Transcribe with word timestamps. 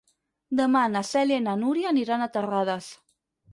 Demà 0.59 0.81
na 0.93 1.03
Cèlia 1.09 1.37
i 1.43 1.45
na 1.49 1.55
Núria 1.65 1.93
aniran 1.93 2.25
a 2.29 2.31
Terrades. 2.39 2.91